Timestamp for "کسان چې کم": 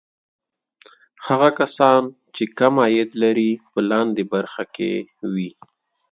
1.59-2.73